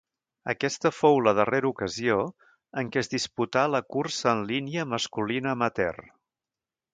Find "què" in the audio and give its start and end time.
2.95-3.01